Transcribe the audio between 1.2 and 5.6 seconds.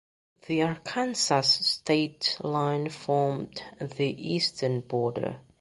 state line formed the eastern border.